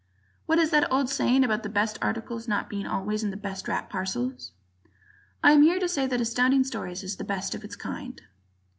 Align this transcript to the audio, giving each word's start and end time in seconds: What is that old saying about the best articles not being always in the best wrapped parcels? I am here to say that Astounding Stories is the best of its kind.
What 0.47 0.57
is 0.57 0.71
that 0.71 0.91
old 0.91 1.11
saying 1.11 1.43
about 1.43 1.61
the 1.61 1.69
best 1.69 1.99
articles 2.01 2.47
not 2.47 2.71
being 2.71 2.87
always 2.87 3.23
in 3.23 3.29
the 3.29 3.37
best 3.37 3.67
wrapped 3.67 3.91
parcels? 3.91 4.51
I 5.43 5.51
am 5.51 5.61
here 5.61 5.79
to 5.79 5.87
say 5.87 6.07
that 6.07 6.19
Astounding 6.19 6.63
Stories 6.63 7.03
is 7.03 7.17
the 7.17 7.23
best 7.23 7.53
of 7.53 7.63
its 7.63 7.75
kind. 7.75 8.19